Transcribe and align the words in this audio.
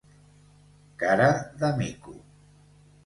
Cara 1.03 1.27
de 1.61 1.73
mico. 1.83 2.19